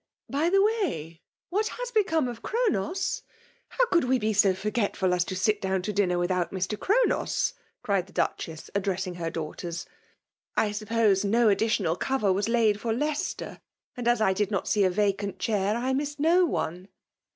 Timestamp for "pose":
10.89-11.23